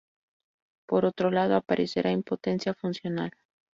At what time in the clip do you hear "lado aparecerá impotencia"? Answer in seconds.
1.29-2.73